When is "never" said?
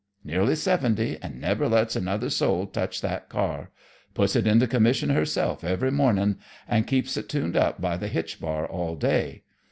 1.39-1.69